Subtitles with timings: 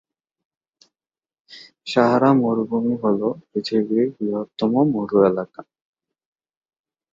[1.87, 3.19] সাহারা মরুভূমি হল
[3.49, 5.61] পৃথিবীর বৃহত্তম মরু এলাকা।